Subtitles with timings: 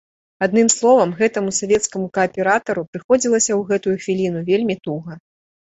[0.45, 5.13] Адным словам, гэтаму савецкаму кааператару прыходзілася ў гэтую хвіліну вельмі туга.